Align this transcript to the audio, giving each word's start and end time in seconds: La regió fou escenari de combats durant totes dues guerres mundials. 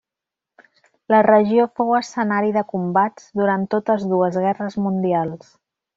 La 1.13 1.19
regió 1.27 1.65
fou 1.81 1.93
escenari 1.99 2.51
de 2.57 2.65
combats 2.71 3.27
durant 3.43 3.69
totes 3.77 4.07
dues 4.15 4.41
guerres 4.47 4.79
mundials. 4.87 5.55